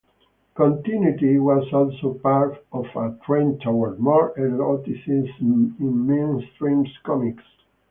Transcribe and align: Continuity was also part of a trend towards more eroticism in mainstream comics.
Continuity 0.55 1.37
was 1.37 1.71
also 1.71 2.15
part 2.23 2.57
of 2.73 2.87
a 2.95 3.15
trend 3.23 3.61
towards 3.61 3.99
more 3.99 4.33
eroticism 4.35 5.75
in 5.79 6.07
mainstream 6.07 6.87
comics. 7.03 7.43